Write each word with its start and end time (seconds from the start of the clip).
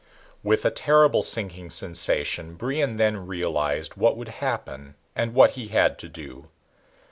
With 0.41 0.65
a 0.65 0.71
terrible 0.71 1.21
sinking 1.21 1.69
sensation 1.69 2.55
Brion 2.55 2.95
then 2.95 3.27
realized 3.27 3.97
what 3.97 4.17
would 4.17 4.29
happen 4.41 4.95
and 5.15 5.35
what 5.35 5.51
he 5.51 5.67
had 5.67 5.99
to 5.99 6.09
do. 6.09 6.49